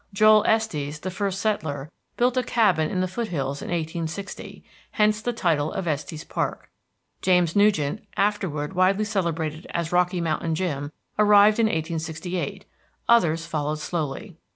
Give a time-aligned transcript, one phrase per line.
[0.13, 5.31] Joel Estes, the first settler, built a cabin in the foothills in 1860, hence the
[5.31, 6.71] title of Estes Park.
[7.21, 12.65] James Nugent, afterward widely celebrated as "Rocky Mountain Jim," arrived in 1868.
[13.07, 14.35] Others followed slowly.